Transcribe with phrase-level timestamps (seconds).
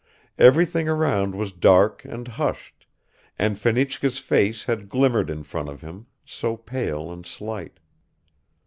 [0.39, 2.87] Everything around was dark and hushed,
[3.37, 7.77] and Fenichka's face had glimmered in front of him, so pale and slight.